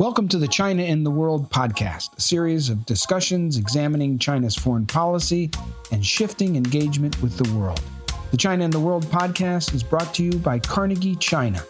[0.00, 4.86] Welcome to the China in the World podcast, a series of discussions examining China's foreign
[4.86, 5.50] policy
[5.90, 7.82] and shifting engagement with the world.
[8.30, 11.60] The China in the World podcast is brought to you by Carnegie China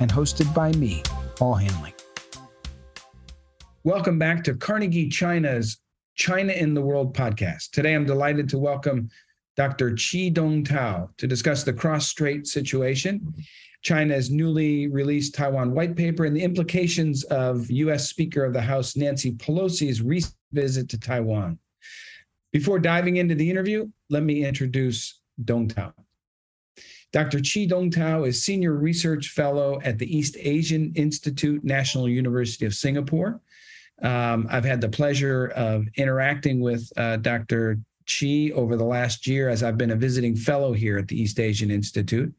[0.00, 1.02] and hosted by me,
[1.36, 1.92] Paul Haenle.
[3.82, 5.78] Welcome back to Carnegie China's
[6.14, 7.72] China in the World podcast.
[7.72, 9.10] Today I'm delighted to welcome
[9.56, 9.90] Dr.
[9.90, 13.34] Qi Dong Tao to discuss the cross strait situation
[13.84, 18.08] China's newly released Taiwan white paper and the implications of U.S.
[18.08, 21.58] Speaker of the House Nancy Pelosi's recent visit to Taiwan.
[22.50, 25.92] Before diving into the interview, let me introduce Dong Tao.
[27.12, 27.38] Dr.
[27.38, 32.74] Qi Dong Tao is Senior Research Fellow at the East Asian Institute, National University of
[32.74, 33.40] Singapore.
[34.02, 37.78] Um, I've had the pleasure of interacting with uh, Dr.
[38.06, 41.38] Qi over the last year as I've been a visiting fellow here at the East
[41.38, 42.34] Asian Institute.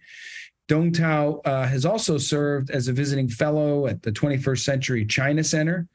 [0.67, 5.43] Dong Tao uh, has also served as a visiting fellow at the 21st Century China
[5.43, 5.87] Center,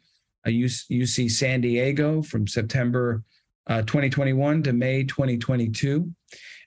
[0.46, 3.22] UC San Diego from September
[3.66, 6.10] uh, 2021 to May 2022.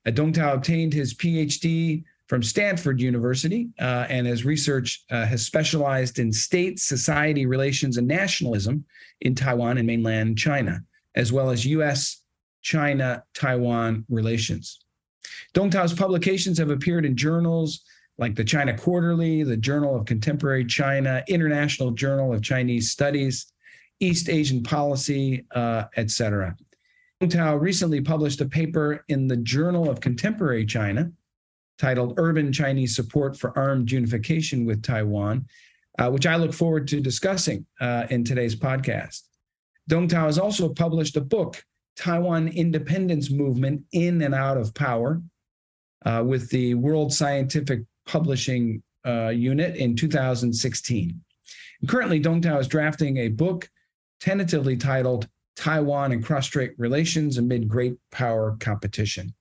[0.05, 5.45] Uh, Dong Tao obtained his PhD from Stanford University, uh, and his research uh, has
[5.45, 8.83] specialized in state society relations and nationalism
[9.21, 10.81] in Taiwan and mainland China,
[11.15, 12.21] as well as US
[12.61, 14.82] China Taiwan relations.
[15.53, 17.83] Dong Tao's publications have appeared in journals
[18.17, 23.47] like the China Quarterly, the Journal of Contemporary China, International Journal of Chinese Studies,
[23.99, 26.55] East Asian Policy, uh, etc.
[27.19, 31.11] Dong Tao recently published a paper in the Journal of Contemporary China
[31.77, 35.45] titled Urban Chinese Support for Armed Unification with Taiwan,
[35.99, 39.21] uh, which I look forward to discussing uh, in today's podcast.
[39.87, 41.63] Dong Tao has also published a book,
[41.95, 45.21] Taiwan Independence Movement in and Out of Power,
[46.05, 51.21] uh, with the World Scientific Publishing uh, Unit in 2016.
[51.81, 53.69] And currently, Dong Tao is drafting a book
[54.19, 59.33] tentatively titled Taiwan and Cross-Strait Relations Amid Great Power Competition.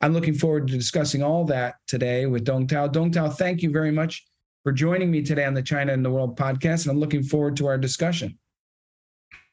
[0.00, 2.88] I'm looking forward to discussing all that today with Dong Tao.
[2.88, 4.26] Dong Tao, thank you very much
[4.62, 7.56] for joining me today on the China and the World podcast, and I'm looking forward
[7.58, 8.38] to our discussion.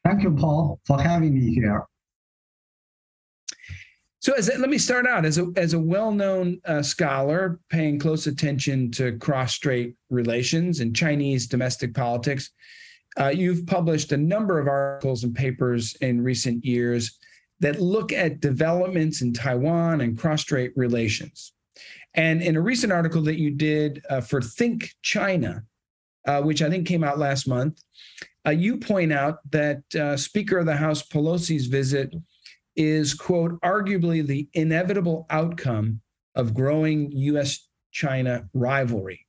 [0.03, 1.85] Thank you, Paul, for having me here.
[4.21, 8.27] So, as let me start out as a as a well-known uh, scholar paying close
[8.27, 12.51] attention to cross-strait relations and Chinese domestic politics.
[13.19, 17.17] Uh, you've published a number of articles and papers in recent years
[17.61, 21.53] that look at developments in Taiwan and cross-strait relations.
[22.13, 25.63] And in a recent article that you did uh, for Think China,
[26.27, 27.81] uh, which I think came out last month,
[28.45, 32.13] uh, you point out that uh, Speaker of the House Pelosi's visit
[32.75, 36.01] is, quote, arguably the inevitable outcome
[36.35, 39.25] of growing US China rivalry.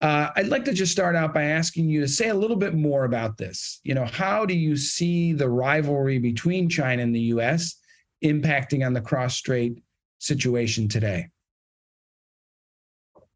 [0.00, 2.74] Uh, I'd like to just start out by asking you to say a little bit
[2.74, 3.78] more about this.
[3.84, 7.76] You know, how do you see the rivalry between China and the US
[8.24, 9.80] impacting on the cross strait
[10.18, 11.28] situation today?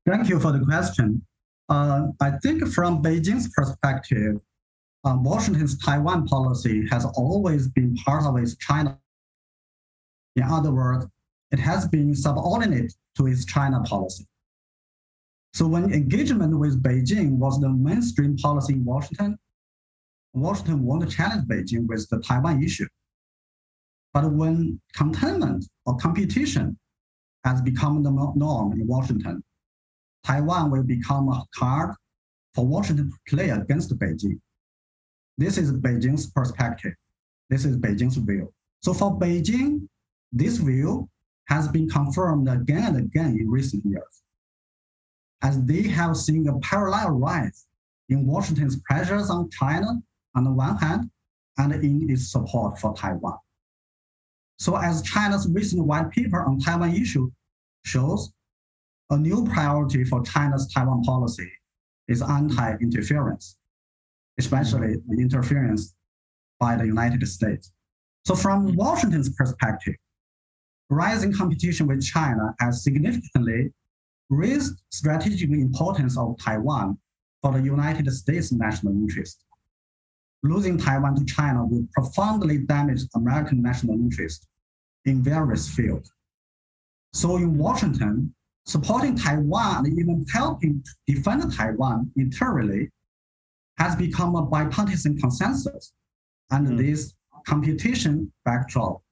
[0.06, 1.24] Thank you for the question.
[1.68, 4.36] Uh, I think from Beijing's perspective,
[5.04, 8.98] uh, Washington's Taiwan policy has always been part of its China
[10.36, 11.06] in other words,
[11.50, 14.26] it has been subordinate to its China policy.
[15.54, 19.38] So when engagement with Beijing was the mainstream policy in Washington,
[20.34, 22.86] Washington wanted to challenge Beijing with the Taiwan issue.
[24.12, 26.78] But when containment or competition
[27.44, 29.42] has become the norm in Washington,
[30.24, 31.94] Taiwan will become a card
[32.54, 34.40] for Washington to play against Beijing.
[35.38, 36.94] This is Beijing's perspective.
[37.48, 38.52] This is Beijing's view.
[38.82, 39.88] So for Beijing,
[40.32, 41.08] this view
[41.48, 44.22] has been confirmed again and again in recent years,
[45.42, 47.66] as they have seen a parallel rise
[48.08, 49.86] in Washington's pressures on China
[50.34, 51.10] on the one hand,
[51.58, 53.38] and in its support for Taiwan.
[54.58, 57.30] So as China's recent white paper on Taiwan issue
[57.84, 58.32] shows,
[59.10, 61.50] a new priority for China's Taiwan policy
[62.08, 63.56] is anti-interference,
[64.38, 65.94] especially the interference
[66.58, 67.72] by the United States.
[68.24, 68.76] So from mm.
[68.76, 69.94] Washington's perspective,
[70.90, 73.72] rising competition with China has significantly
[74.30, 76.98] raised strategic importance of Taiwan
[77.42, 79.44] for the United States national interest.
[80.42, 84.46] Losing Taiwan to China will profoundly damage American national interest
[85.04, 86.10] in various fields.
[87.12, 88.34] So in Washington,
[88.66, 92.90] supporting Taiwan and even helping to defend Taiwan internally
[93.78, 95.92] has become a bipartisan consensus.
[96.50, 96.78] Under mm.
[96.78, 97.14] this
[97.46, 99.02] competition backdrop,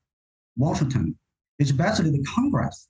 [0.57, 1.17] Washington
[1.61, 2.89] especially the Congress,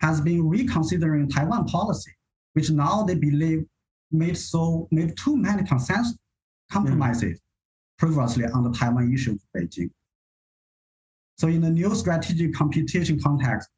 [0.00, 2.12] has been reconsidering Taiwan policy,
[2.54, 3.64] which now they believe
[4.10, 6.16] made so made too many consensus,
[6.70, 7.42] compromises mm.
[7.98, 9.90] previously on the Taiwan issue with Beijing.
[11.38, 13.68] So in the new strategic competition context,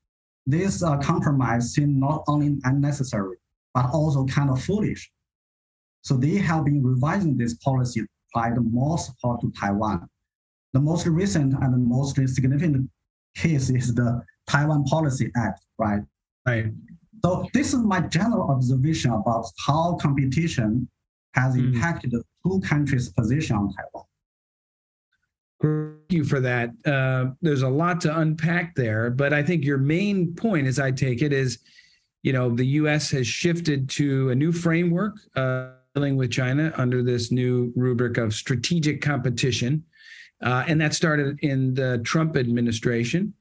[0.46, 3.36] this uh, compromise seems not only unnecessary,
[3.74, 5.10] but also kind of foolish.
[6.02, 10.08] So they have been revising this policy to provide more support to Taiwan.
[10.72, 12.90] The most recent and the most significant
[13.34, 16.02] case is the Taiwan Policy Act, right?
[16.46, 16.67] Right.
[17.25, 20.88] So this is my general observation about how competition
[21.34, 21.75] has mm.
[21.75, 24.05] impacted the two countries' position on Taiwan.
[25.62, 26.70] Thank you for that.
[26.84, 30.90] Uh, there's a lot to unpack there, but I think your main point, as I
[30.90, 31.61] take it, is,
[32.25, 33.11] you know, the U.S.
[33.12, 38.34] has shifted to a new framework uh, dealing with China under this new rubric of
[38.34, 39.84] strategic competition,
[40.43, 43.35] uh, and that started in the Trump administration.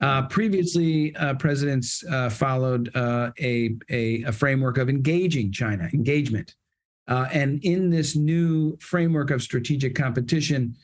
[0.00, 6.54] Uh, previously, uh, presidents uh, followed uh, a, a, a, framework of engaging China, engagement.
[7.08, 10.76] Uh, and in this new framework of strategic competition,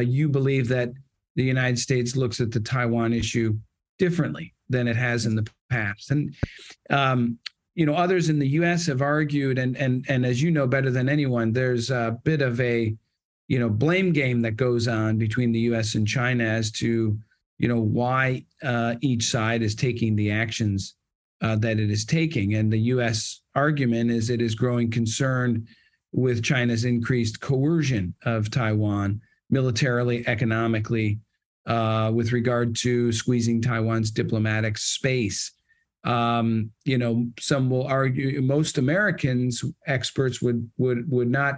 [0.00, 0.92] you believe that
[1.36, 3.58] the United States looks at the Taiwan issue
[3.98, 6.10] differently than it has in the past.
[6.10, 6.34] And
[6.90, 7.38] um,
[7.74, 8.86] you know, others in the U.S.
[8.86, 12.60] have argued, and and and as you know better than anyone, there's a bit of
[12.60, 12.94] a
[13.48, 15.94] you know blame game that goes on between the U.S.
[15.94, 17.18] and China as to
[17.58, 20.94] you know why uh, each side is taking the actions
[21.42, 22.54] uh, that it is taking.
[22.54, 23.42] And the U.S.
[23.54, 25.68] argument is it is growing concerned
[26.12, 29.20] with China's increased coercion of Taiwan
[29.50, 31.18] militarily, economically,
[31.66, 35.52] uh, with regard to squeezing Taiwan's diplomatic space.
[36.04, 38.40] Um, you know, some will argue.
[38.42, 41.56] Most Americans, experts would would would not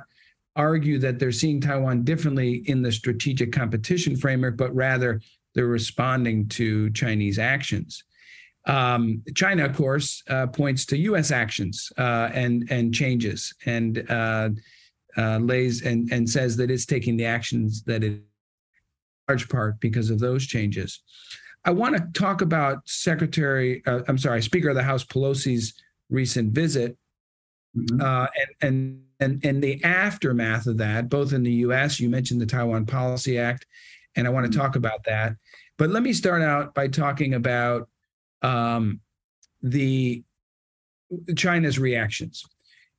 [0.57, 5.21] argue that they're seeing Taiwan differently in the strategic competition framework, but rather
[5.55, 8.03] they're responding to Chinese actions.
[8.67, 11.31] Um, China, of course, uh, points to U.S.
[11.31, 14.51] actions uh, and and changes and uh,
[15.17, 18.23] uh, lays and and says that it's taking the actions that it
[19.29, 21.03] large part because of those changes.
[21.65, 25.75] I want to talk about Secretary, uh, I'm sorry, Speaker of the House Pelosi's
[26.11, 26.97] recent visit
[27.77, 28.01] mm-hmm.
[28.01, 28.27] Uh,
[28.63, 32.01] and and and and the aftermath of that, both in the U.S.
[32.01, 33.67] You mentioned the Taiwan Policy Act
[34.17, 34.61] and I want to mm-hmm.
[34.61, 35.37] talk about that.
[35.79, 37.89] But let me start out by talking about
[38.43, 39.01] um,
[39.63, 40.25] the
[41.37, 42.45] China's reactions.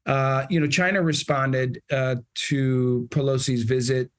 [0.05, 4.09] Uh, you know, China responded uh, to Pelosi's visit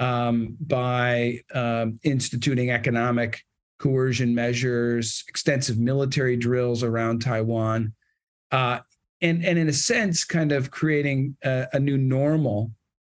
[0.00, 3.42] um, by um, instituting economic
[3.78, 7.92] coercion measures, extensive military drills around Taiwan,
[8.50, 8.80] uh,
[9.20, 12.72] and and in a sense, kind of creating a, a new normal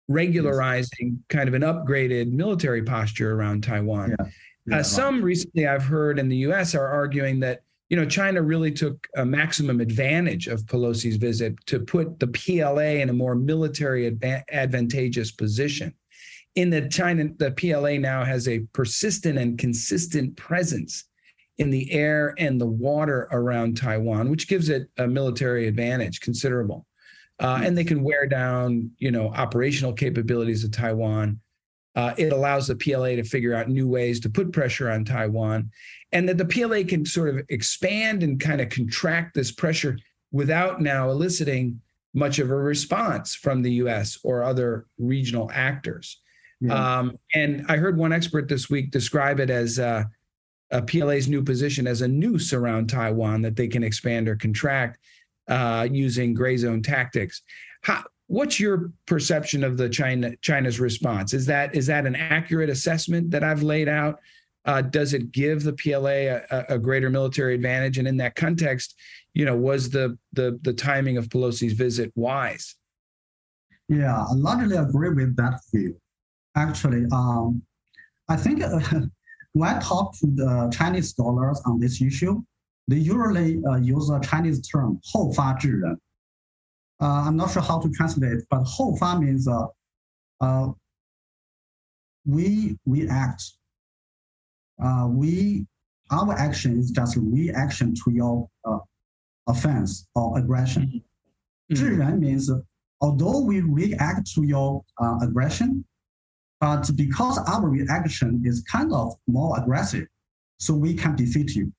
[0.08, 4.16] regularizing kind of an upgraded military posture around Taiwan.
[4.18, 4.26] Yeah.
[4.66, 8.42] Yeah, uh, some recently I've heard in the US are arguing that you know China
[8.42, 13.34] really took a maximum advantage of Pelosi's visit to put the PLA in a more
[13.34, 14.06] military
[14.52, 15.94] advantageous position.
[16.56, 21.04] In that China the PLA now has a persistent and consistent presence
[21.60, 26.86] in the air and the water around Taiwan, which gives it a military advantage considerable
[27.40, 31.40] uh, and they can wear down, you know, operational capabilities of Taiwan.
[31.96, 35.70] Uh, it allows the PLA to figure out new ways to put pressure on Taiwan,
[36.12, 39.98] and that the PLA can sort of expand and kind of contract this pressure
[40.30, 41.80] without now eliciting
[42.12, 44.18] much of a response from the U.S.
[44.22, 46.20] or other regional actors.
[46.60, 46.98] Yeah.
[46.98, 50.04] Um, and I heard one expert this week describe it as uh,
[50.70, 54.98] a PLA's new position as a noose around Taiwan that they can expand or contract
[55.48, 57.42] uh, using gray zone tactics.
[57.82, 61.34] How, what's your perception of the China China's response?
[61.34, 64.20] Is that is that an accurate assessment that I've laid out?
[64.64, 67.96] Uh, does it give the PLA a, a, greater military advantage?
[67.96, 68.94] And in that context,
[69.34, 72.76] you know, was the the the timing of Pelosi's visit wise?
[73.88, 75.96] Yeah, I largely agree with that view.
[76.54, 77.62] Actually, um,
[78.28, 78.80] I think uh,
[79.53, 82.43] when I talk to the Chinese scholars on this issue,
[82.87, 85.99] they usually uh, use a Chinese term 后发制人.
[86.99, 89.67] Uh, I'm not sure how to translate, but 后发 means uh,
[90.41, 90.71] uh,
[92.25, 93.43] we we act.
[94.81, 95.65] Uh, we
[96.11, 98.79] our action is just reaction to your uh,
[99.47, 101.01] offense or aggression.
[101.71, 102.19] Mm-hmm.
[102.19, 102.51] means
[103.01, 105.83] although we react to your uh, aggression,
[106.60, 110.06] but because our reaction is kind of more aggressive,
[110.58, 111.72] so we can defeat you.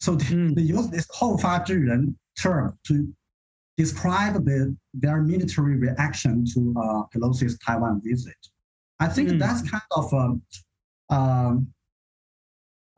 [0.00, 0.54] So mm.
[0.54, 3.12] they use this whole ren" term to
[3.76, 8.36] describe the, their military reaction to uh, Pelosi's Taiwan visit.
[9.00, 9.38] I think mm.
[9.38, 10.42] that's kind of an
[11.10, 11.68] um,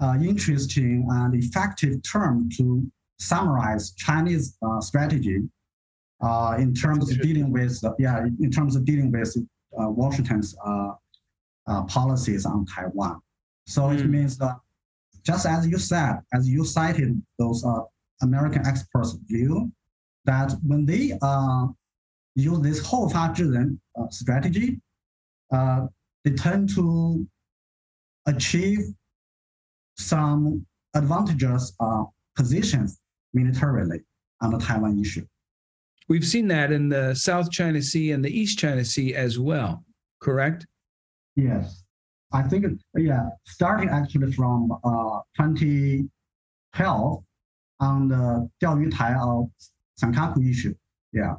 [0.00, 2.86] uh, interesting and effective term to
[3.18, 5.38] summarize Chinese uh, strategy
[6.22, 9.34] uh, in terms of dealing with yeah in terms of dealing with
[9.80, 10.92] uh, Washington's uh,
[11.66, 13.20] uh, policies on Taiwan.
[13.66, 13.98] So mm.
[13.98, 14.56] it means that
[15.24, 17.80] just as you said, as you cited those uh,
[18.22, 19.70] American experts' view,
[20.24, 21.66] that when they uh,
[22.34, 24.80] use this whole Fa Zhiren uh, strategy,
[25.52, 25.86] uh,
[26.24, 27.26] they tend to
[28.26, 28.80] achieve
[29.96, 32.04] some advantageous uh,
[32.36, 33.00] positions
[33.34, 34.00] militarily
[34.40, 35.26] on the Taiwan issue.
[36.08, 39.84] We've seen that in the South China Sea and the East China Sea as well,
[40.20, 40.66] correct?
[41.36, 41.84] Yes,
[42.32, 42.66] I think
[42.96, 43.28] yeah.
[43.44, 47.24] Starting actually from uh, 2012
[47.80, 49.50] on the 钓鱼台 of
[50.00, 50.74] Senkaku issue.
[51.12, 51.34] Yeah.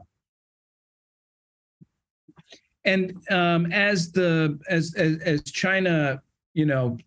[2.85, 6.21] And um, as the as, as as China,
[6.53, 6.97] you know,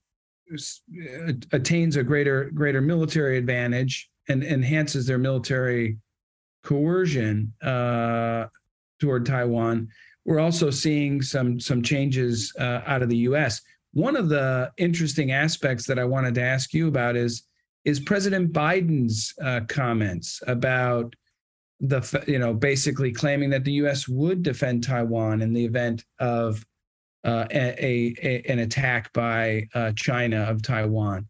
[0.53, 5.97] uh, attains a greater greater military advantage and enhances their military
[6.65, 8.47] coercion uh,
[9.01, 9.89] toward Taiwan
[10.25, 13.61] we're also seeing some some changes uh, out of the U.S.
[13.93, 17.45] One of the interesting aspects that I wanted to ask you about is
[17.85, 21.15] is President Biden's uh, comments about
[21.81, 24.07] the you know basically claiming that the U.S.
[24.07, 26.65] would defend Taiwan in the event of
[27.25, 31.27] uh, a, a, an attack by uh, China of Taiwan,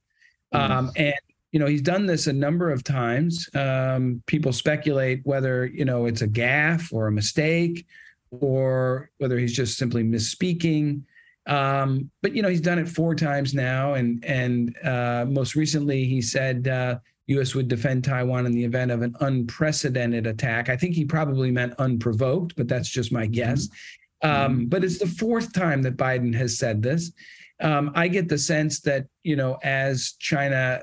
[0.53, 1.15] um, and
[1.53, 3.49] you know he's done this a number of times.
[3.55, 7.87] Um, people speculate whether you know it's a gaffe or a mistake,
[8.31, 11.03] or whether he's just simply misspeaking.
[11.47, 16.05] Um, but you know he's done it four times now, and and uh, most recently
[16.05, 17.55] he said uh, U.S.
[17.55, 20.69] would defend Taiwan in the event of an unprecedented attack.
[20.69, 23.69] I think he probably meant unprovoked, but that's just my guess.
[24.23, 24.65] Um, mm-hmm.
[24.67, 27.13] but it's the fourth time that Biden has said this.
[27.61, 30.83] Um, I get the sense that you know as China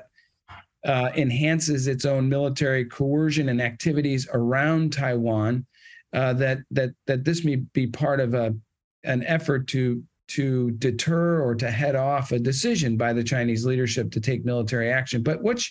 [0.84, 5.66] uh, enhances its own military coercion and activities around Taiwan,
[6.12, 8.54] uh, that that that this may be part of a
[9.04, 14.10] an effort to to deter or to head off a decision by the Chinese leadership
[14.12, 15.22] to take military action.
[15.22, 15.70] But what's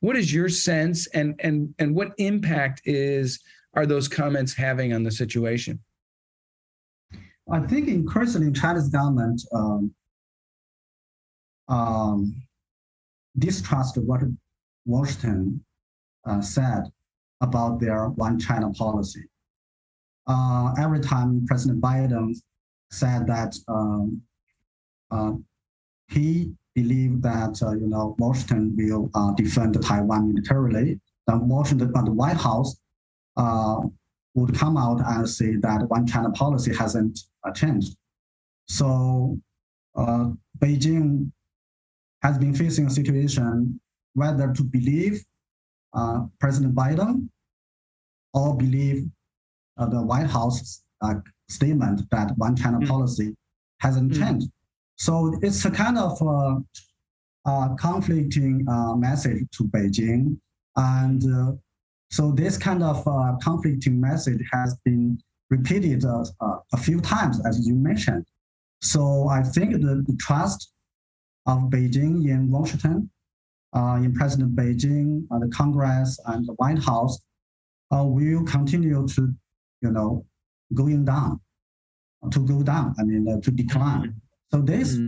[0.00, 3.40] what is your sense and and and what impact is
[3.74, 5.78] are those comments having on the situation?
[7.50, 9.94] I think increasingly China's government um,
[11.68, 12.42] um,
[13.38, 14.20] distrust what
[14.84, 15.64] Washington
[16.26, 16.84] uh, said
[17.40, 19.24] about their one China policy.
[20.28, 22.36] Uh, every time President Biden
[22.90, 24.20] said that um,
[25.10, 25.32] uh,
[26.08, 32.04] he believed that uh, you know Washington will uh, defend Taiwan militarily, then Washington, but
[32.04, 32.78] the White House
[33.36, 33.80] uh,
[34.34, 37.18] would come out and say that one China policy hasn't
[37.54, 37.96] changed.
[38.68, 39.38] So
[39.96, 41.32] Beijing
[42.22, 43.80] has been facing a situation
[44.14, 45.24] whether to believe
[45.94, 47.28] uh, President Biden
[48.34, 49.17] or believe uh,
[49.86, 51.14] the White House uh,
[51.48, 52.88] statement that one China mm.
[52.88, 53.34] policy
[53.80, 54.18] hasn't mm.
[54.18, 54.48] changed.
[54.96, 56.20] So it's a kind of
[57.46, 60.38] uh, conflicting uh, message to Beijing.
[60.76, 61.52] And uh,
[62.10, 63.04] so this kind of
[63.42, 65.18] conflicting message has been
[65.50, 68.26] repeated a few times, as you mentioned.
[68.82, 70.72] So I think the, the trust
[71.46, 73.10] of Beijing in Washington
[73.74, 77.18] uh, in President Beijing, uh, the Congress, and the White House
[77.94, 79.34] uh, will continue to,
[79.80, 80.24] you know,
[80.74, 81.40] going down,
[82.30, 82.94] to go down.
[82.98, 84.14] I mean, uh, to decline.
[84.50, 85.06] So this, mm-hmm.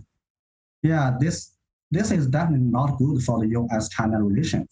[0.83, 1.57] yeah, this
[1.91, 4.69] this is definitely not good for the U.S.-China relations.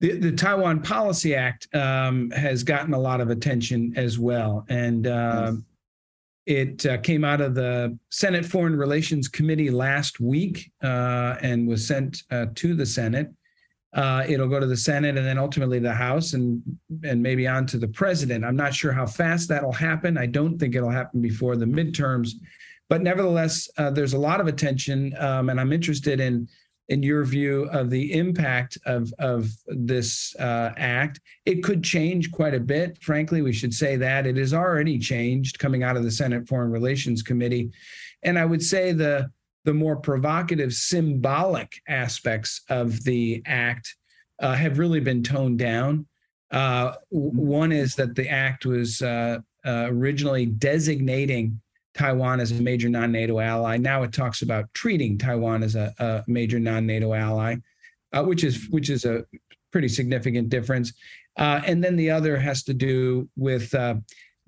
[0.00, 5.06] The, the Taiwan Policy Act um, has gotten a lot of attention as well, and
[5.06, 5.62] uh, yes.
[6.46, 11.86] It uh, came out of the Senate Foreign Relations Committee last week uh, and was
[11.86, 13.30] sent uh, to the Senate.
[13.92, 16.62] Uh, it'll go to the Senate and then ultimately the House and
[17.02, 18.44] and maybe on to the president.
[18.44, 20.16] I'm not sure how fast that'll happen.
[20.16, 22.30] I don't think it'll happen before the midterms,
[22.88, 26.48] but nevertheless, uh, there's a lot of attention, um, and I'm interested in
[26.88, 31.20] in your view of the impact of of this uh, act.
[31.44, 32.96] It could change quite a bit.
[33.02, 36.70] Frankly, we should say that it has already changed coming out of the Senate Foreign
[36.70, 37.70] Relations Committee,
[38.22, 39.30] and I would say the
[39.64, 43.94] the more provocative, symbolic aspects of the act
[44.38, 46.06] uh, have really been toned down.
[46.50, 51.60] Uh, one is that the act was uh, uh, originally designating
[51.94, 53.76] Taiwan as a major non-NATO ally.
[53.76, 57.56] Now it talks about treating Taiwan as a, a major non-NATO ally,
[58.12, 59.24] uh, which is which is a
[59.70, 60.92] pretty significant difference.
[61.36, 63.94] Uh, and then the other has to do with uh,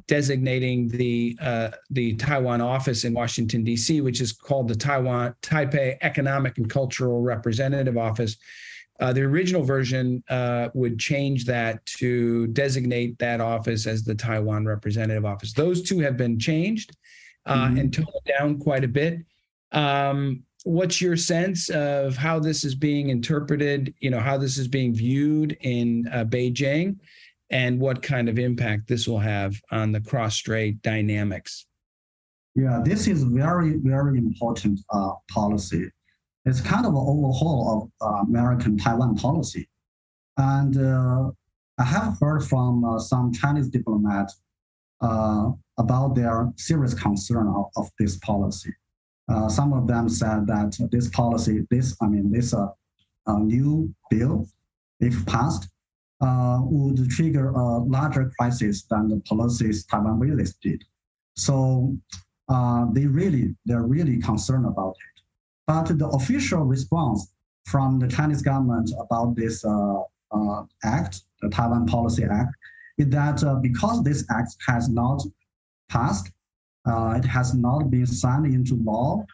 [0.07, 5.97] designating the uh, the Taiwan office in Washington D.C., which is called the Taiwan Taipei
[6.01, 8.37] Economic and Cultural Representative Office.
[9.01, 14.65] Uh, the original version uh, would change that to designate that office as the Taiwan
[14.65, 15.53] representative office.
[15.53, 16.97] Those two have been changed
[17.47, 17.79] uh, mm-hmm.
[17.79, 19.19] and toned down quite a bit.
[19.73, 23.95] Um, what's your sense of how this is being interpreted?
[24.01, 26.97] You know, how this is being viewed in uh, Beijing,
[27.53, 31.67] and what kind of impact this will have on the cross-strait dynamics?
[32.55, 35.91] Yeah, this is very, very important uh, policy
[36.45, 39.69] it's kind of an overhaul of uh, American Taiwan policy.
[40.37, 41.31] And uh,
[41.79, 44.41] I have heard from uh, some Chinese diplomats
[45.01, 48.73] uh, about their serious concern of, of this policy.
[49.29, 52.55] Uh, some of them said that this policy, this, I mean, this
[53.29, 54.49] new bill,
[55.01, 55.69] if passed,
[56.23, 60.85] would trigger a larger crisis than the Pelosi's Taiwan Visit did.
[61.37, 61.97] So
[62.95, 65.23] they really, they're really concerned about it.
[65.67, 67.33] But the official response
[67.67, 70.01] from the Chinese government about this uh,
[70.33, 72.55] uh, act, the Taiwan Policy Act,
[72.99, 75.23] is that uh, because this act has not
[75.89, 76.31] passed,
[76.87, 79.25] uh, it has not been signed into law,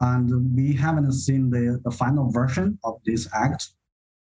[0.00, 3.70] and we haven't seen the, the final version of this act.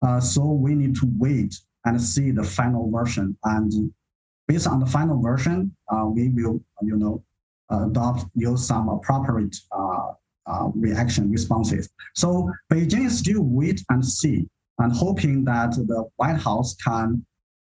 [0.01, 3.37] Uh, so we need to wait and see the final version.
[3.43, 3.93] And
[4.47, 7.23] based on the final version, uh, we will, you know,
[7.69, 11.89] adopt use some appropriate uh, reaction responses.
[12.13, 14.47] So Beijing is still wait and see
[14.79, 17.25] and hoping that the White House can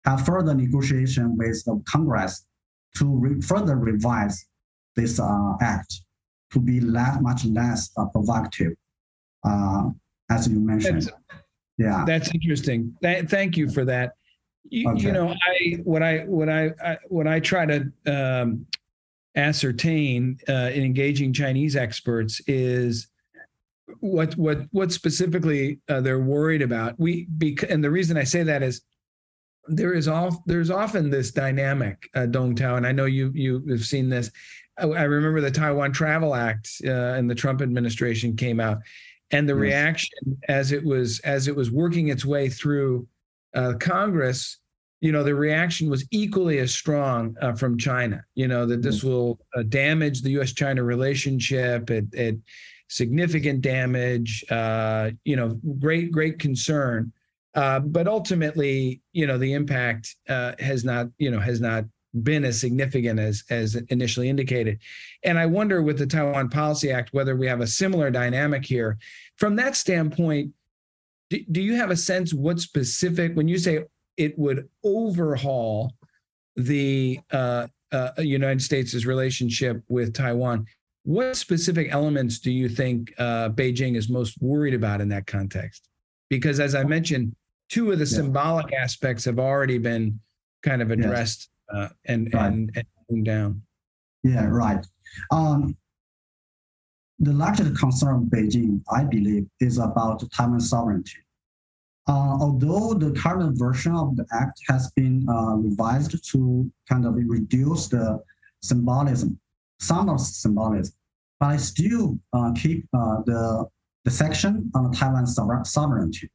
[0.06, 2.46] have further negotiation with the Congress
[2.96, 4.46] to re- further revise
[4.96, 6.02] this uh, act
[6.52, 8.74] to be less, much less uh, provocative,
[9.44, 9.90] uh,
[10.30, 11.12] as you mentioned.
[11.78, 12.96] Yeah, that's interesting.
[13.02, 14.14] Th- thank you for that.
[14.70, 15.02] You, okay.
[15.02, 18.66] you, know, I what I what I, I what I try to um,
[19.36, 23.08] ascertain uh, in engaging Chinese experts is
[24.00, 27.00] what what what specifically uh, they're worried about.
[27.00, 28.82] We bec- and the reason I say that is
[29.68, 33.66] there is all there's often this dynamic, uh, Dong Tao, and I know you you
[33.70, 34.32] have seen this.
[34.78, 38.80] I, I remember the Taiwan Travel Act uh, and the Trump administration came out,
[39.36, 39.62] and the yes.
[39.62, 43.08] reaction as it was as it was working its way through
[43.56, 44.60] uh, Congress
[45.02, 48.24] you know, the reaction was equally as strong uh, from China.
[48.34, 49.10] You know that this mm.
[49.10, 51.92] will uh, damage the U.S.-China relationship.
[51.92, 52.38] It, it
[52.88, 54.44] significant damage.
[54.50, 57.12] Uh, you know, great great concern.
[57.54, 61.86] Uh, but ultimately, you know, the impact uh, has not you know has not
[62.24, 64.80] been as significant as as initially indicated.
[65.24, 68.98] And I wonder with the Taiwan Policy Act whether we have a similar dynamic here.
[69.38, 70.52] From that standpoint,
[71.30, 73.84] do, do you have a sense what specific when you say
[74.18, 75.94] it would overhaul
[76.56, 80.66] the uh, uh, United States' relationship with Taiwan.
[81.04, 85.88] What specific elements do you think uh, Beijing is most worried about in that context?
[86.30, 87.36] Because as I mentioned,
[87.70, 88.18] two of the yeah.
[88.18, 90.20] symbolic aspects have already been
[90.64, 91.50] kind of addressed.
[91.74, 92.46] Uh, and, right.
[92.46, 93.62] and and down.
[94.24, 94.86] Yeah, right.
[95.32, 95.78] Um,
[97.20, 101.20] the largest concern of Beijing, I believe, is about Taiwan sovereignty.
[102.08, 107.16] Uh, although the current version of the act has been uh, revised to kind of
[107.16, 108.22] reduce the
[108.62, 109.40] symbolism,
[109.80, 110.94] some of symbolism,
[111.40, 113.66] but I still uh, keep uh, the,
[114.04, 116.30] the section on Taiwan sovereignty.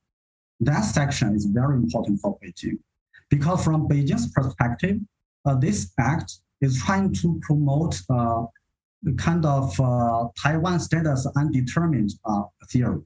[0.60, 2.78] That section is very important for Beijing
[3.30, 4.98] because from Beijing's perspective,
[5.60, 8.44] this act is trying to promote uh,
[9.02, 9.74] the kind of
[10.42, 12.10] Taiwan status undetermined
[12.70, 13.00] theory.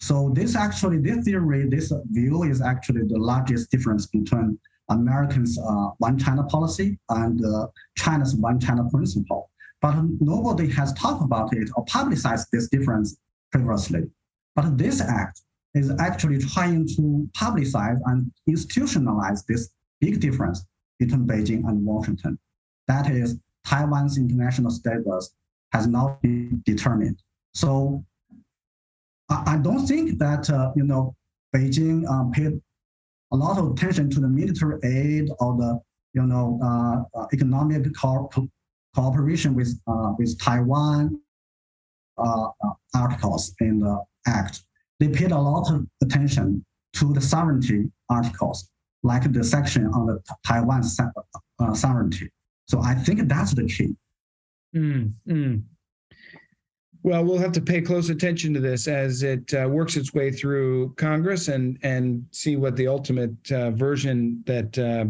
[0.00, 5.90] So this actually, this theory, this view is actually the largest difference between Americans' uh,
[5.98, 9.50] one China policy and uh, China's one China principle.
[9.80, 13.16] But nobody has talked about it or publicized this difference
[13.52, 14.10] previously.
[14.56, 15.40] But this act
[15.74, 20.64] is actually trying to publicize and institutionalize this big difference
[21.04, 22.38] between Beijing and Washington.
[22.88, 25.34] That is, Taiwan's international status
[25.72, 27.22] has not been determined.
[27.54, 28.04] So
[29.28, 31.14] I, don't think that uh, you know
[31.54, 32.60] Beijing uh, paid
[33.32, 35.80] a lot of attention to the military aid or the
[36.14, 38.30] you know uh, uh economic co-
[38.94, 41.18] cooperation with uh, with Taiwan
[42.18, 42.48] uh,
[42.94, 44.62] articles in the act.
[45.00, 48.68] They paid a lot of attention to the sovereignty articles,
[49.02, 50.82] like the section on the Taiwan
[51.74, 52.30] sovereignty.
[52.66, 53.94] So I think that's the key.
[54.74, 55.62] Mm, mm.
[57.04, 60.30] Well, we'll have to pay close attention to this as it uh, works its way
[60.30, 65.06] through Congress and and see what the ultimate uh, version that uh,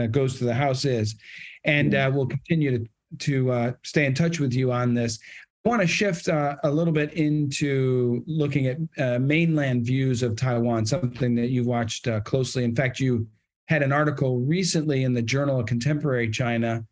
[0.00, 1.16] uh goes to the House is,
[1.64, 2.86] and uh, we'll continue to
[3.18, 5.18] to uh, stay in touch with you on this.
[5.64, 10.34] I want to shift uh, a little bit into looking at uh, mainland views of
[10.34, 12.64] Taiwan, something that you've watched uh, closely.
[12.64, 13.28] In fact, you
[13.66, 16.84] had an article recently in the Journal of Contemporary China,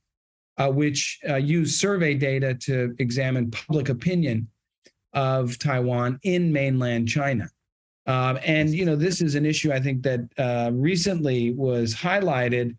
[0.56, 4.46] uh, which uh, used survey data to examine public opinion
[5.14, 7.48] of Taiwan in mainland China.
[8.06, 12.76] Um, and you know, this is an issue I think that uh, recently was highlighted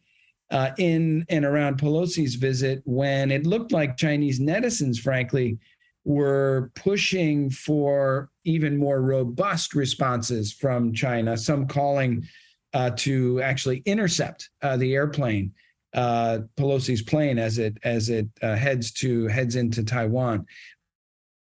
[0.52, 5.58] uh, in and around Pelosi's visit when it looked like Chinese netizens, frankly,
[6.04, 11.38] were pushing for even more robust responses from China.
[11.38, 12.28] Some calling
[12.74, 15.54] uh, to actually intercept uh, the airplane,
[15.94, 20.46] uh, Pelosi's plane, as it as it uh, heads to heads into Taiwan.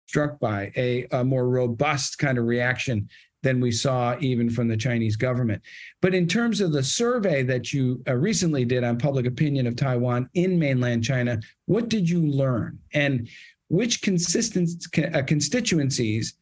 [0.08, 3.08] Struck by a, a more robust kind of reaction
[3.44, 5.62] than we saw even from the Chinese government.
[6.02, 9.76] But in terms of the survey that you uh, recently did on public opinion of
[9.76, 12.78] Taiwan in mainland China, what did you learn?
[12.94, 13.30] And
[13.72, 16.36] which uh, constituencies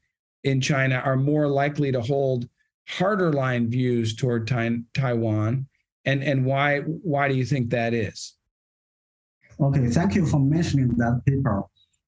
[0.43, 2.49] in China are more likely to hold
[2.87, 5.67] harder line views toward Taiwan?
[6.05, 8.33] And, and why, why do you think that is?
[9.61, 11.63] Okay, thank you for mentioning that paper.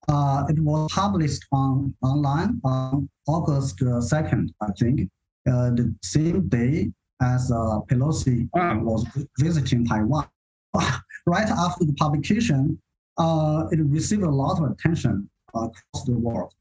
[0.08, 5.02] Uh, it was published on online on August 2nd, uh, I think,
[5.48, 8.80] uh, the same day as uh, Pelosi wow.
[8.80, 9.06] was
[9.38, 10.28] visiting Taiwan.
[11.28, 12.82] right after the publication,
[13.22, 16.54] uh, it received a lot of attention across the world.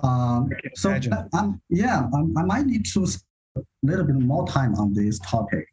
[0.00, 3.24] Um, so I, yeah, I, I, might need to spend
[3.56, 5.66] a little bit more time on this topic.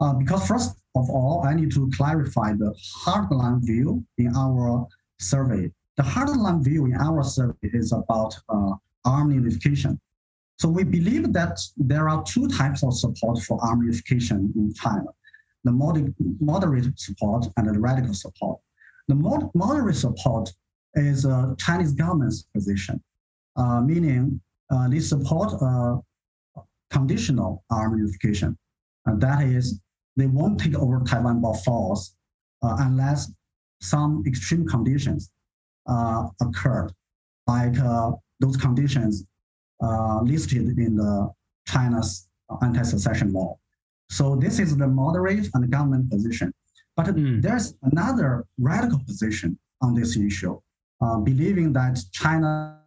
[0.00, 2.74] Uh, because first of all, I need to clarify the
[3.04, 4.86] hardline view in our
[5.20, 5.70] survey.
[5.96, 8.72] The hardline view in our survey is about uh,
[9.04, 10.00] arm unification.
[10.58, 15.10] So we believe that there are two types of support for arm unification in China,
[15.64, 18.58] the moder- moderate support and the radical support.
[19.08, 20.50] The mod- moderate support
[20.94, 23.02] is a Chinese government's position,
[23.56, 24.40] uh, meaning
[24.70, 25.96] uh, they support uh,
[26.90, 28.56] conditional arm unification.
[29.06, 29.80] And that is,
[30.16, 32.14] they won't take over Taiwan by force
[32.62, 33.32] uh, unless
[33.80, 35.30] some extreme conditions
[35.86, 36.92] uh, occurred,
[37.46, 39.24] like uh, those conditions
[39.82, 41.30] uh, listed in the
[41.66, 42.28] China's
[42.62, 43.56] anti-secession law.
[44.10, 46.52] So this is the moderate and government position.
[46.98, 47.40] But mm.
[47.40, 50.60] there's another radical position on this issue,
[51.00, 52.80] uh, believing that China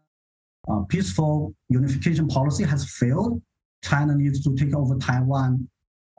[0.69, 3.41] uh, peaceful unification policy has failed.
[3.81, 5.65] China needs to take over Taiwan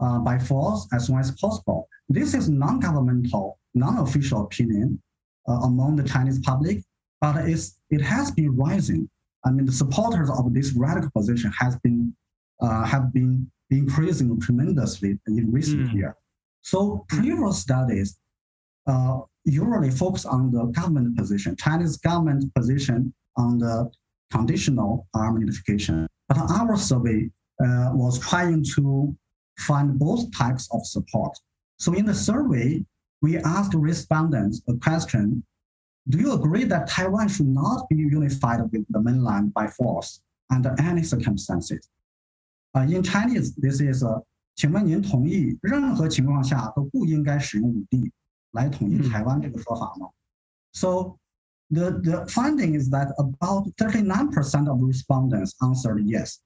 [0.00, 1.87] uh, by force as soon as possible.
[2.09, 5.00] This is non-governmental, non-official opinion
[5.46, 6.78] uh, among the Chinese public,
[7.20, 9.07] but it's, it has been rising.
[9.44, 12.16] I mean, the supporters of this radical position has been
[12.62, 15.94] uh, have been increasing tremendously in recent mm.
[15.94, 16.14] years.
[16.62, 18.18] So previous studies
[18.87, 23.90] uh, usually focus on the government position, Chinese government position on the
[24.31, 26.07] conditional arm unification.
[26.29, 29.14] But our survey uh, was trying to
[29.59, 31.37] find both types of support.
[31.77, 32.85] So in the survey,
[33.20, 35.44] we asked respondents a question,
[36.09, 40.20] do you agree that Taiwan should not be unified with the mainland by force
[40.51, 41.88] under any circumstances?
[42.75, 44.20] Uh, in Chinese, this is a
[44.55, 48.12] 请问您同意任何情况下都不应该使用武力
[48.51, 50.10] 来统一台湾这个说法吗？
[50.73, 51.17] So
[51.69, 56.39] the, the finding is that about 39% of respondents answered yes.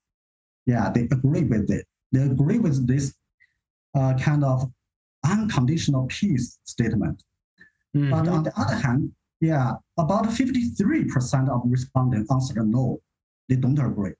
[0.66, 1.86] Yeah, they agree with it.
[2.12, 3.14] They agree with this
[3.94, 4.70] uh, kind of
[5.24, 7.24] unconditional peace statement.
[7.96, 8.12] Mm-hmm.
[8.12, 13.00] But on the other hand, yeah, about 53% of respondents answered no.
[13.50, 14.14] They don't agree.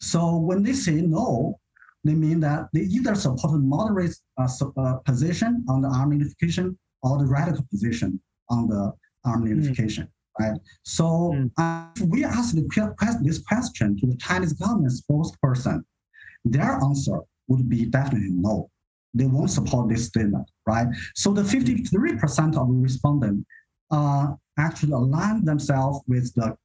[0.00, 1.58] So when they say no,
[2.03, 6.77] they mean that they either support the moderate uh, uh, position on the arm unification
[7.03, 8.91] or the radical position on the
[9.25, 9.47] arm hmm.
[9.47, 10.09] unification, mm.
[10.51, 10.59] right?
[10.83, 11.51] So mm.
[11.57, 15.83] uh, we asked this question to the Chinese government spokesperson,
[16.45, 18.69] their answer would be definitely no.
[19.13, 20.87] They won't support this statement, right?
[21.15, 23.45] So the 53% of respondents
[23.91, 26.55] uh, actually align themselves with the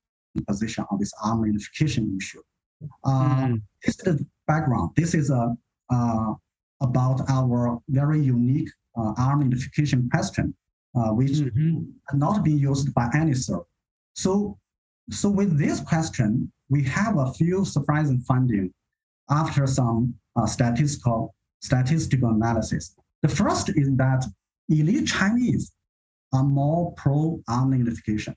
[0.46, 2.42] position on this arm unification issue.
[3.04, 3.62] Uh, mm.
[3.84, 4.90] This is background.
[4.96, 5.54] This is a,
[5.90, 6.32] uh,
[6.80, 10.54] about our very unique uh, arm unification question,
[10.94, 12.18] uh, which mm-hmm.
[12.18, 13.62] not being used by any survey.
[14.14, 14.58] So,
[15.10, 18.72] so with this question, we have a few surprising findings
[19.30, 22.94] after some uh, statistical statistical analysis.
[23.22, 24.26] The first is that
[24.68, 25.72] elite Chinese
[26.32, 28.34] are more pro arm unification.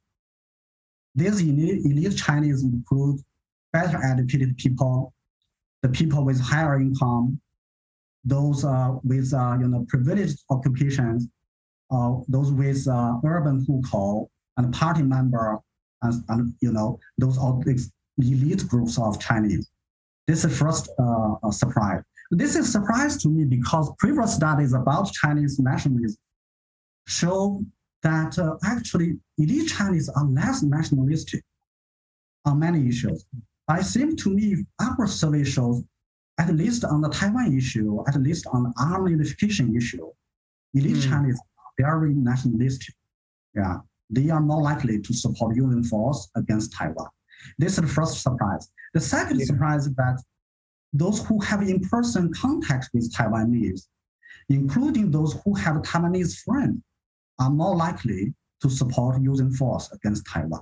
[1.13, 3.19] These elite, elite Chinese include
[3.73, 5.13] better educated people,
[5.87, 7.39] the people with higher income,
[8.23, 11.27] those uh, with uh, you know privileged occupations,
[11.91, 15.59] uh, those with uh, urban hukou and party member
[16.01, 17.59] and, and you know those are
[18.17, 19.69] elite groups of Chinese.
[20.27, 22.03] This is first uh, surprise.
[22.31, 26.17] This is surprise to me because previous studies about Chinese nationalism
[27.07, 27.63] show
[28.03, 31.41] that uh, actually elite Chinese are less nationalistic
[32.43, 33.25] on many issues.
[33.67, 35.83] But it seems to me our survey shows,
[36.37, 40.09] at least on the Taiwan issue, at least on the armed unification issue,
[40.73, 41.09] elite mm.
[41.09, 42.95] Chinese are very nationalistic.
[43.55, 43.77] Yeah,
[44.09, 47.09] they are more likely to support using force against Taiwan.
[47.57, 48.69] This is the first surprise.
[48.93, 49.45] The second yeah.
[49.45, 50.21] surprise is that
[50.93, 53.87] those who have in-person contact with Taiwanese,
[54.49, 56.81] including those who have Taiwanese friends,
[57.39, 60.61] are more likely to support using force against Taiwan.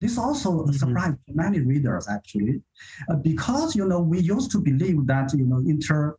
[0.00, 0.72] This also mm-hmm.
[0.72, 2.62] surprised many readers actually,
[3.08, 6.16] uh, because you know we used to believe that you know inter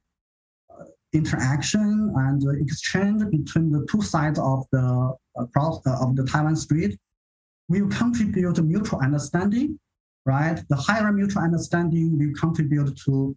[0.70, 6.56] uh, interaction and exchange between the two sides of the across uh, of the Taiwan
[6.56, 6.98] Strait
[7.68, 9.80] will contribute to mutual understanding,
[10.26, 10.62] right?
[10.70, 13.36] The higher mutual understanding will contribute to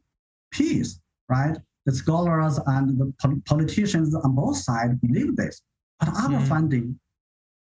[0.50, 1.56] peace, right?
[1.86, 5.62] The scholars and the politicians on both sides believe this.
[5.98, 6.48] But our mm.
[6.48, 7.00] finding,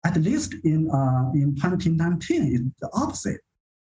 [0.05, 3.41] at least in uh, in 2019, is the opposite,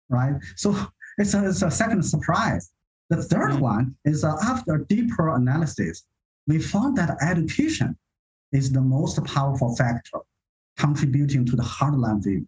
[0.08, 0.34] right?
[0.56, 0.74] So
[1.18, 2.70] it's a, it's a second surprise.
[3.10, 3.60] The third mm.
[3.60, 6.04] one is uh, after deeper analysis,
[6.46, 7.96] we found that education
[8.52, 10.20] is the most powerful factor
[10.78, 12.46] contributing to the hardline view.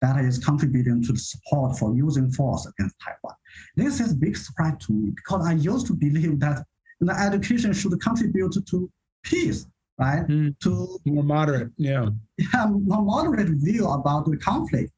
[0.00, 3.36] That is contributing to the support for using force against Taiwan.
[3.74, 6.64] This is a big surprise to me because I used to believe that
[7.00, 8.90] you know, education should contribute to
[9.24, 9.66] peace
[9.98, 10.26] right?
[10.26, 10.58] Mm.
[10.60, 12.08] To more moderate, yeah.
[12.38, 14.92] Yeah, more moderate view about the conflict.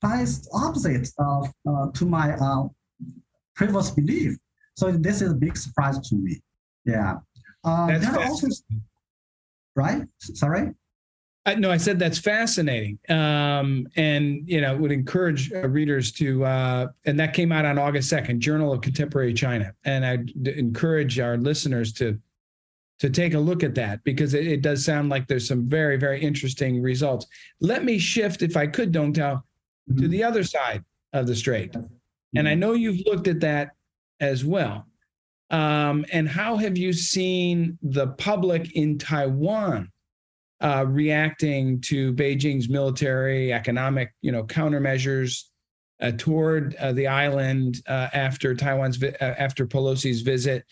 [0.00, 2.64] But it's opposite of uh, to my uh,
[3.54, 4.36] previous belief.
[4.76, 6.42] So this is a big surprise to me.
[6.84, 7.16] Yeah.
[7.62, 8.48] Uh, That's also,
[9.74, 10.02] right?
[10.20, 10.74] Sorry.
[11.46, 16.42] Uh, no, I said that's fascinating, um, and you know would encourage uh, readers to.
[16.42, 21.18] Uh, and that came out on August second, Journal of Contemporary China, and I'd encourage
[21.18, 22.18] our listeners to
[23.00, 25.96] to take a look at that because it, it, does sound like there's some very,
[25.96, 27.26] very interesting results.
[27.60, 29.42] Let me shift, if I could, Dong Tao,
[29.90, 30.00] mm-hmm.
[30.00, 31.72] to the other side of the strait.
[31.72, 31.86] Mm-hmm.
[32.38, 33.70] And I know you've looked at that
[34.20, 34.86] as well.
[35.50, 39.90] Um, and how have you seen the public in Taiwan
[40.60, 45.44] uh, reacting to Beijing's military, economic, you know, countermeasures
[46.00, 50.64] uh, toward uh, the island uh, after Taiwan's vi- uh, after Pelosi's visit?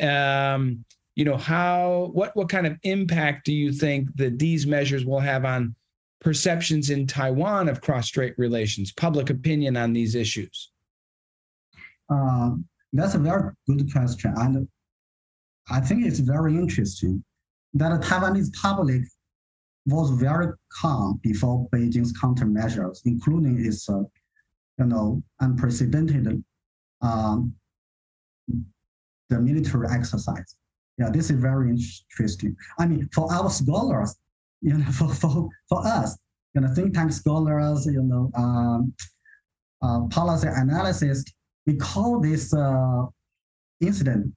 [0.00, 0.84] Um,
[1.16, 5.18] you know how what what kind of impact do you think that these measures will
[5.18, 5.74] have on
[6.20, 10.70] perceptions in Taiwan of cross-strait relations, public opinion on these issues?
[12.10, 12.50] Uh,
[12.92, 14.68] that's a very good question, and
[15.70, 17.24] I think it's very interesting
[17.74, 19.02] that the Taiwanese public
[19.86, 20.48] was very
[20.80, 24.02] calm before Beijing's countermeasures, including its, uh,
[24.78, 26.42] you know, unprecedented
[27.02, 27.54] um,
[29.28, 30.56] the military exercise.
[30.98, 32.56] Yeah, this is very interesting.
[32.78, 34.16] I mean, for our scholars,
[34.62, 36.16] you know, for, for, for us,
[36.54, 38.94] you know, think tank scholars, you know, um,
[39.82, 41.24] uh, policy analysis,
[41.66, 43.04] we call this uh,
[43.80, 44.32] incident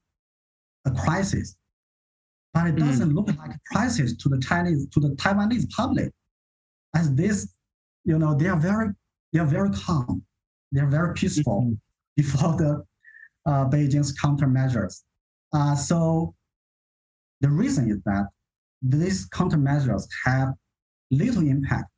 [0.85, 1.55] a crisis,
[2.53, 3.15] but it doesn't mm.
[3.15, 6.11] look like a crisis to the Chinese, to the Taiwanese public.
[6.95, 7.53] As this,
[8.03, 8.89] you know, they are very,
[9.31, 10.23] they are very calm,
[10.71, 11.73] they are very peaceful mm-hmm.
[12.17, 12.83] before the
[13.45, 15.03] uh, Beijing's countermeasures.
[15.53, 16.33] Uh, so
[17.41, 18.25] the reason is that
[18.81, 20.53] these countermeasures have
[21.11, 21.89] little impact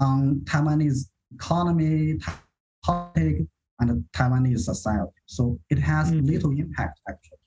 [0.00, 2.18] on Taiwanese economy,
[2.84, 3.42] politics,
[3.80, 5.12] and Taiwanese society.
[5.26, 6.26] So it has mm-hmm.
[6.26, 7.38] little impact actually.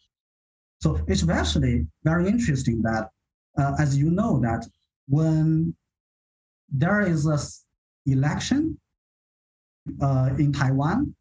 [0.82, 3.10] So it's actually very interesting that,
[3.58, 4.67] uh, as you know, that
[5.08, 5.75] when
[6.69, 7.39] there is a
[8.12, 8.80] election
[10.01, 11.15] uh, in Taiwan,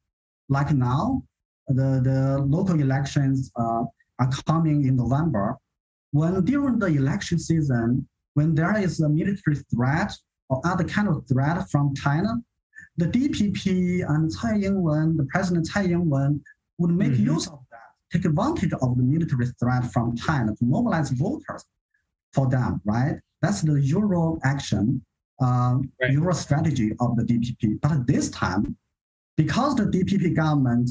[0.48, 1.22] like now,
[1.68, 3.84] the, the local elections uh,
[4.18, 5.56] are coming in November
[6.16, 10.12] when during the election season, when there is a military threat
[10.48, 12.36] or other kind of threat from China,
[12.96, 16.42] the DPP and Tsai Ing-wen, the President Tsai Ing-wen,
[16.78, 17.32] would make mm-hmm.
[17.34, 21.64] use of that, take advantage of the military threat from China to mobilize voters
[22.32, 23.16] for them, right?
[23.42, 25.04] That's the Euro action,
[25.42, 26.12] uh, right.
[26.12, 27.80] Euro strategy of the DPP.
[27.82, 28.76] But this time,
[29.36, 30.90] because the DPP government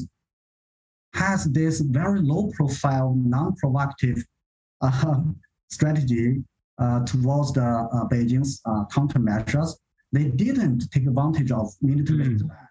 [1.14, 4.35] has this very low profile, non-provocative uh,
[5.68, 6.42] strategy
[6.78, 8.60] uh, towards the uh, Beijing's
[8.92, 9.70] countermeasures,
[10.12, 12.38] they didn't take advantage of military mm.
[12.38, 12.68] threat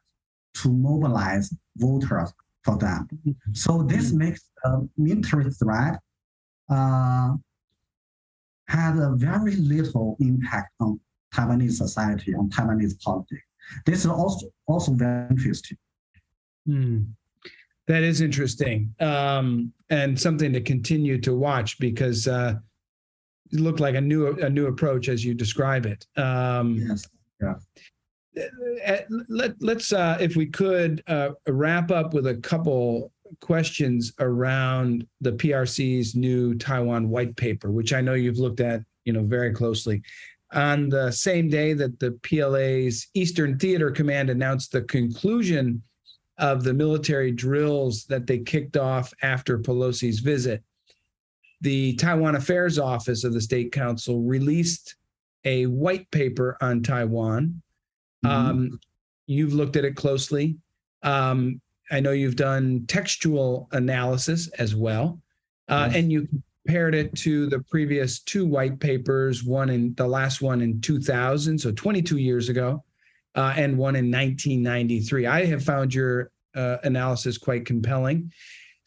[0.56, 2.32] to mobilize voters
[2.64, 3.08] for them.
[3.14, 3.54] Mm-hmm.
[3.54, 4.18] So this mm.
[4.18, 6.00] makes a military threat
[6.70, 7.34] uh,
[8.68, 11.00] had a very little impact on
[11.34, 13.44] Taiwanese society, on Taiwanese politics.
[13.86, 15.78] This is also also very interesting.
[16.66, 17.02] Hmm.
[17.88, 22.56] That is interesting, um, and something to continue to watch because uh,
[23.52, 26.06] it looked like a new a new approach as you describe it.
[26.18, 27.08] Um, yes.
[27.42, 27.56] Yeah.
[28.38, 28.98] Uh, uh,
[29.30, 35.32] let, let's, uh, if we could, uh, wrap up with a couple questions around the
[35.32, 40.02] PRC's new Taiwan white paper, which I know you've looked at, you know, very closely.
[40.54, 45.82] On the same day that the PLA's Eastern Theater Command announced the conclusion
[46.38, 50.64] of the military drills that they kicked off after Pelosi's visit,
[51.62, 54.96] the Taiwan Affairs Office of the State Council released
[55.46, 57.62] a white paper on Taiwan.
[58.26, 58.28] Mm-hmm.
[58.28, 58.80] Um,
[59.28, 60.58] you've looked at it closely.
[61.04, 65.22] Um, I know you've done textual analysis as well,
[65.70, 66.28] uh, and you
[66.66, 71.60] compared it to the previous two white papers, one in the last one in 2000,
[71.60, 72.84] so 22 years ago,
[73.36, 75.26] uh, and one in 1993.
[75.26, 78.32] I have found your uh, analysis quite compelling.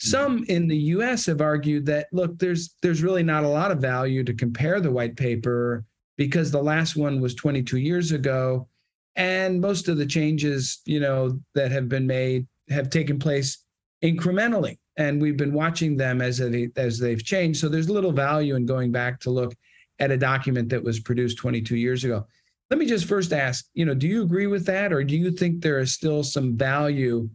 [0.01, 0.51] Some mm-hmm.
[0.51, 1.27] in the U.S.
[1.27, 4.91] have argued that look, there's there's really not a lot of value to compare the
[4.91, 5.85] white paper
[6.17, 8.69] because the last one was 22 years ago,
[9.17, 13.65] and most of the changes you know that have been made have taken place
[14.05, 17.61] incrementally, and we've been watching them as they, as they've changed.
[17.61, 19.55] So there's little value in going back to look
[19.99, 22.27] at a document that was produced 22 years ago.
[22.71, 25.31] Let me just first ask, you know, do you agree with that, or do you
[25.31, 27.31] think there is still some value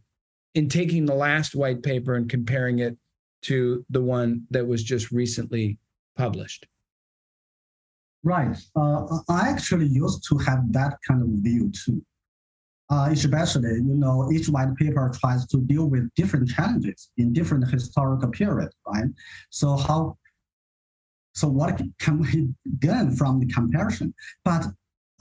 [0.53, 2.97] in taking the last white paper and comparing it
[3.43, 5.79] to the one that was just recently
[6.15, 6.67] published?
[8.23, 8.55] Right.
[8.75, 12.03] Uh, I actually used to have that kind of view too.
[12.89, 17.67] Uh, especially, you know, each white paper tries to deal with different challenges in different
[17.69, 19.05] historical periods, right?
[19.49, 20.17] So how,
[21.33, 24.13] so what can we gain from the comparison?
[24.45, 24.65] But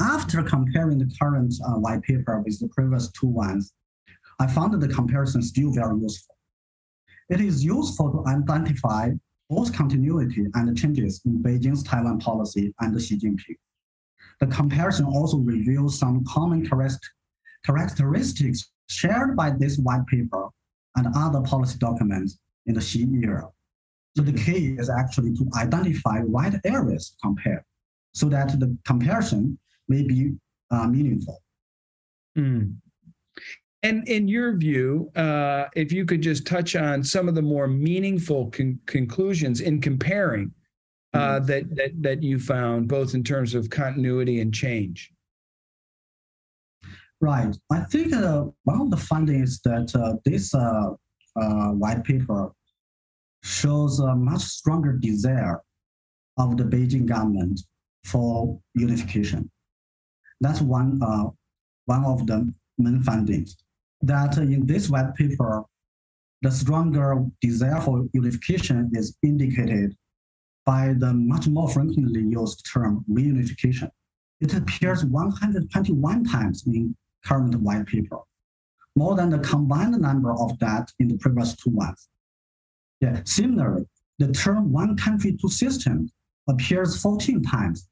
[0.02, 3.72] after comparing the current uh, white paper with the previous two ones,
[4.40, 6.36] I found the comparison still very useful.
[7.30, 9.10] It is useful to identify
[9.48, 13.56] both continuity and changes in Beijing's Taiwan policy and Xi Jinping.
[14.40, 16.68] The comparison also reveals some common
[17.64, 20.48] characteristics shared by this white paper
[20.96, 23.48] and other policy documents in the Xi era.
[24.16, 27.64] So the key is actually to identify right areas to compare
[28.12, 29.58] so that the comparison
[29.88, 30.32] may be
[30.70, 31.42] uh, meaningful.
[32.38, 32.76] Mm.
[33.82, 37.66] And in your view, uh, if you could just touch on some of the more
[37.66, 40.52] meaningful con- conclusions in comparing
[41.14, 41.46] uh, mm-hmm.
[41.46, 45.12] that, that that you found, both in terms of continuity and change.
[47.20, 47.54] Right.
[47.70, 50.90] I think uh, one of the findings that uh, this uh,
[51.36, 52.50] uh, white paper
[53.44, 55.60] shows a much stronger desire
[56.38, 57.60] of the Beijing government
[58.04, 59.50] for unification.
[60.42, 61.30] That's one uh,
[61.86, 63.56] one of the main findings
[64.02, 65.62] that in this white paper,
[66.42, 69.96] the stronger desire for unification is indicated
[70.66, 73.88] by the much more frequently used term reunification.
[74.40, 78.18] It appears 121 times in current white paper,
[78.96, 82.08] more than the combined number of that in the previous two ones.
[83.00, 83.20] Yeah.
[83.24, 83.86] Similarly,
[84.18, 86.12] the term one country, two systems
[86.48, 87.88] appears 14 times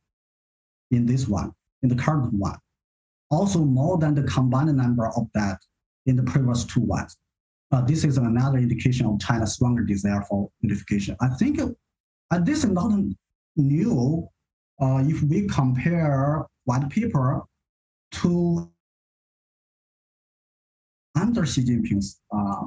[0.90, 2.58] in this one, in the current one.
[3.30, 5.58] Also more than the combined number of that
[6.06, 7.16] in the previous two ones.
[7.72, 11.16] Uh, this is another indication of China's stronger desire for unification.
[11.20, 12.92] I think uh, this is not
[13.56, 14.28] new
[14.80, 17.42] uh, if we compare white paper
[18.12, 18.70] to
[21.14, 22.66] under Xi Jinping's uh,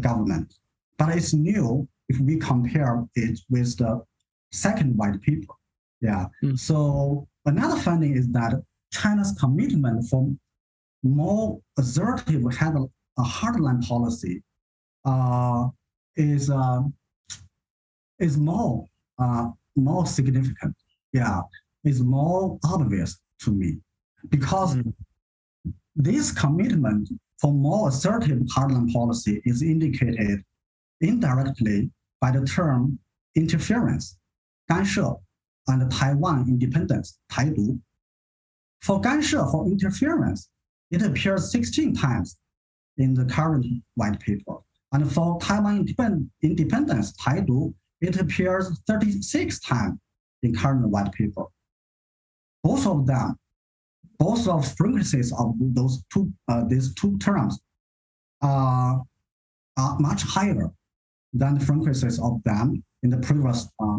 [0.00, 0.54] government.
[0.98, 4.02] But it's new if we compare it with the
[4.52, 5.52] second white paper.
[6.00, 6.26] Yeah.
[6.42, 6.58] Mm.
[6.58, 8.54] So another finding is that
[8.92, 10.30] China's commitment for
[11.02, 14.42] more assertive, had a, hardline policy,
[15.06, 15.68] uh,
[16.16, 16.82] is uh,
[18.18, 18.84] is more
[19.18, 20.76] uh, more significant.
[21.12, 21.40] Yeah,
[21.84, 23.78] is more obvious to me
[24.28, 24.92] because mm.
[25.94, 27.08] this commitment
[27.40, 30.42] for more assertive hardline policy is indicated
[31.00, 31.90] indirectly
[32.20, 32.98] by the term
[33.34, 34.16] interference,
[34.66, 35.20] 干涉,
[35.68, 37.78] and Taiwan independence, Taidu.
[38.82, 40.48] For Ganshe for interference,
[40.90, 42.38] it appears 16 times
[42.98, 44.56] in the current white paper.
[44.92, 45.86] And for Taiwan
[46.42, 49.98] independence, Taidu, it appears 36 times
[50.42, 51.44] in current white paper.
[52.62, 53.36] Both of them,
[54.18, 57.58] both of frequencies of those two, uh, these two terms
[58.42, 59.02] are,
[59.76, 60.70] are much higher
[61.32, 63.98] than the frequencies of them in the previous uh,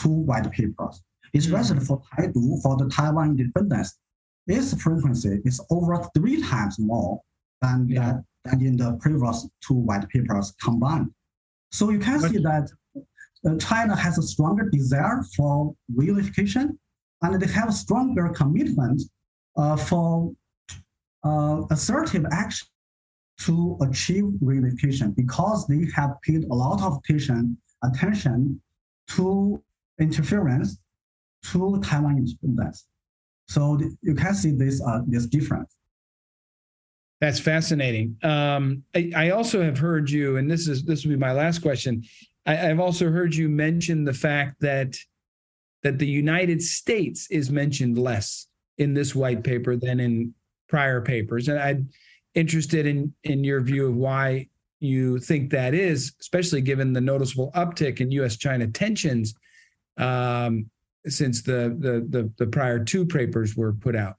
[0.00, 1.02] two white papers.
[1.34, 3.98] Especially for Taidu, for the Taiwan independence,
[4.46, 7.20] its frequency is over three times more
[7.60, 8.12] than yeah.
[8.12, 11.10] that than in the previous two white papers combined.
[11.72, 12.70] So you can see that
[13.46, 16.76] uh, China has a stronger desire for reunification,
[17.22, 19.02] and they have a stronger commitment
[19.56, 20.32] uh, for
[21.24, 22.68] uh, assertive action
[23.40, 28.60] to achieve reunification because they have paid a lot of attention, attention
[29.08, 29.62] to
[29.98, 30.78] interference
[31.44, 32.86] to Taiwan independence.
[33.48, 35.74] So you can see this uh, this difference.
[37.20, 38.16] That's fascinating.
[38.22, 41.60] Um, I, I, also have heard you, and this is this will be my last
[41.60, 42.04] question.
[42.46, 44.96] I, have also heard you mention the fact that
[45.82, 48.46] that the United States is mentioned less
[48.76, 50.34] in this white paper than in
[50.68, 51.88] prior papers, and I'm
[52.34, 54.46] interested in in your view of why
[54.80, 59.34] you think that is, especially given the noticeable uptick in U.S.-China tensions
[59.98, 60.70] um,
[61.06, 64.16] since the, the the the prior two papers were put out.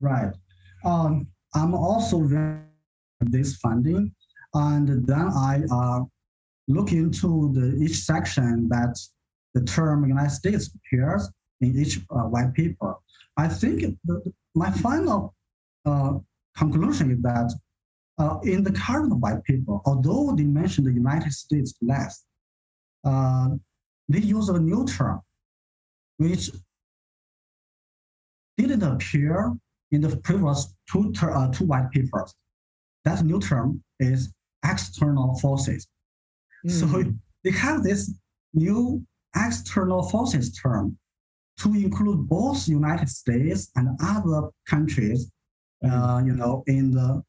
[0.00, 0.32] Right.
[0.84, 2.28] Um, I'm also
[3.20, 4.14] this funding,
[4.54, 6.00] and then I uh,
[6.68, 8.98] look into the each section that
[9.54, 12.94] the term United States appears in each uh, white paper.
[13.36, 15.34] I think the, my final
[15.84, 16.14] uh,
[16.56, 17.52] conclusion is that
[18.18, 22.24] uh, in the current white paper, although they mention the United States less,
[23.04, 23.48] uh,
[24.08, 25.20] they use a new term,
[26.18, 26.50] which
[28.56, 29.52] didn't appear
[29.90, 32.34] in the previous two, ter- uh, two white papers.
[33.04, 34.32] That new term is
[34.64, 35.86] external forces.
[36.66, 36.70] Mm.
[36.70, 37.10] So hmm.
[37.44, 38.12] they have this
[38.54, 39.04] new
[39.36, 40.98] external forces term
[41.60, 45.30] to include both United States and other countries,
[45.84, 47.22] uh, you know, in the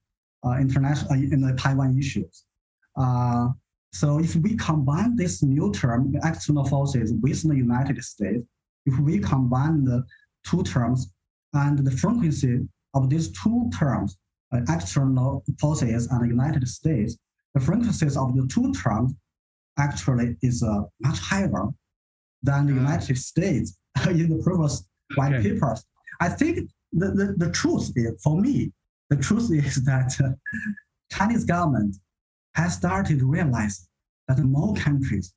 [0.45, 2.43] uh, international uh, in the Taiwan issues.
[3.99, 8.43] So if we combine this new term, external forces, with the United States,
[8.85, 10.03] if we combine the
[10.45, 11.11] two terms,
[11.53, 12.59] and the frequency
[12.93, 14.15] of these two terms,
[14.53, 17.17] uh, external forces and the United States,
[17.55, 19.15] the frequencies of the two terms
[19.79, 21.63] actually is uh, much higher
[22.43, 24.85] than the United States in the previous
[25.15, 25.53] white okay.
[25.53, 25.83] papers.
[26.21, 28.71] I think the, the, the truth is, for me,
[29.09, 30.29] the truth is that uh,
[31.11, 31.95] Chinese government
[32.53, 33.86] has started to realize
[34.27, 35.33] that more countries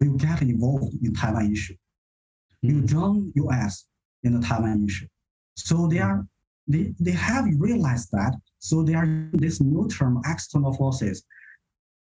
[0.00, 1.76] will get involved in Taiwan issue,
[2.62, 2.86] will hmm.
[2.86, 3.86] join U.S.
[4.22, 5.06] in the Taiwan issue.
[5.56, 6.26] So they are
[6.68, 8.34] they, they have realized that.
[8.58, 11.24] So they are this new term external forces.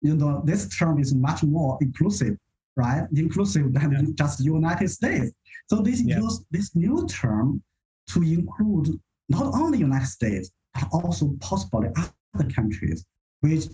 [0.01, 2.36] You know, this term is much more inclusive,
[2.76, 3.07] right?
[3.15, 4.01] Inclusive than yeah.
[4.15, 5.32] just United States.
[5.67, 6.19] So they yeah.
[6.19, 7.61] use this new term
[8.09, 8.99] to include
[9.30, 13.05] not only United States, but also possibly other countries,
[13.41, 13.65] which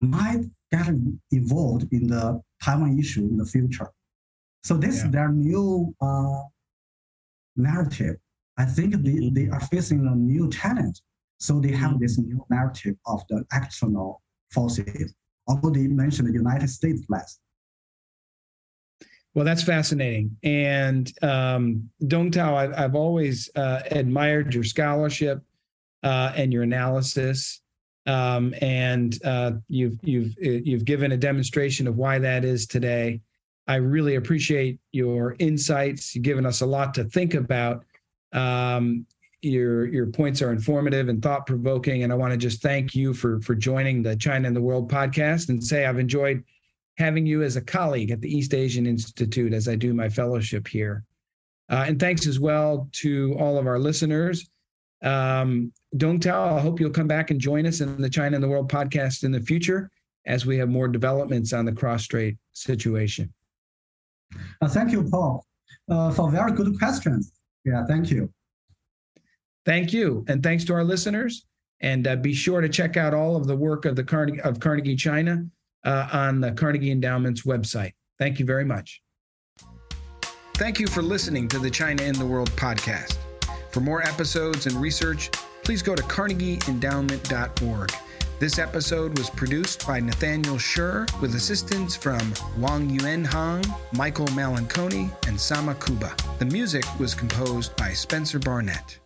[0.00, 0.88] might get
[1.32, 3.90] involved in the Taiwan issue in the future.
[4.62, 5.04] So this yeah.
[5.06, 6.42] is their new uh,
[7.56, 8.16] narrative
[8.60, 11.00] I think they, they are facing a new challenge.
[11.38, 14.20] So they have this new narrative of the external
[14.52, 15.14] forces,
[15.48, 17.38] although they mentioned the United States less.
[19.32, 20.36] Well, that's fascinating.
[20.42, 25.40] And um, Dong Tao, I've, I've always uh, admired your scholarship
[26.02, 27.62] uh, and your analysis.
[28.06, 33.20] Um, and uh, you've you've you've given a demonstration of why that is today.
[33.66, 36.14] I really appreciate your insights.
[36.14, 37.84] You've given us a lot to think about.
[38.32, 39.06] Um,
[39.42, 43.14] your your points are informative and thought provoking, and I want to just thank you
[43.14, 46.44] for for joining the China and the World podcast and say I've enjoyed
[46.98, 50.68] having you as a colleague at the East Asian Institute as I do my fellowship
[50.68, 51.04] here.
[51.70, 54.50] Uh, and thanks as well to all of our listeners.
[55.02, 58.44] Um, Dong Tao, I hope you'll come back and join us in the China and
[58.44, 59.90] the World podcast in the future
[60.26, 63.32] as we have more developments on the cross strait situation.
[64.60, 65.44] Uh, thank you, Paul,
[65.90, 67.32] uh, for very good questions.
[67.64, 68.32] Yeah, thank you.
[69.64, 70.24] Thank you.
[70.28, 71.46] And thanks to our listeners.
[71.80, 74.60] And uh, be sure to check out all of the work of the Carnegie, of
[74.60, 75.46] Carnegie China
[75.84, 77.92] uh, on the Carnegie Endowment's website.
[78.18, 79.02] Thank you very much.
[80.54, 83.16] Thank you for listening to the China in the World podcast.
[83.70, 85.30] For more episodes and research,
[85.62, 87.92] please go to carnegieendowment.org.
[88.38, 93.62] This episode was produced by Nathaniel Schur with assistance from Wang Yuan Hong,
[93.92, 96.14] Michael Malanconi, and Sama Kuba.
[96.38, 98.99] The music was composed by Spencer Barnett.